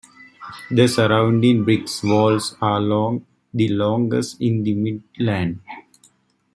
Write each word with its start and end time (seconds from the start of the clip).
The 0.71 0.87
surrounding 0.87 1.63
brick 1.63 1.85
walls 2.03 2.55
are 2.59 2.79
long, 2.81 3.23
the 3.53 3.67
longest 3.67 4.41
in 4.41 4.63
the 4.63 4.73
Midland. 4.73 5.59